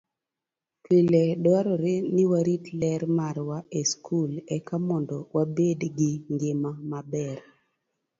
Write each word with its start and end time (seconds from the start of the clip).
Pile 0.83 1.23
dwarore 1.43 1.93
ni 2.13 2.23
warit 2.31 2.65
ler 2.81 3.01
marwa 3.17 3.57
e 3.79 3.81
skul 3.91 4.31
eka 4.55 4.75
mondo 4.87 5.17
wabed 5.35 5.79
gi 5.97 6.11
ngima 6.33 6.71
maber. 6.91 7.39